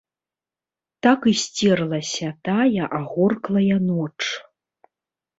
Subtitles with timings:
[1.07, 4.09] Так і сцерлася тая агорклая ноч.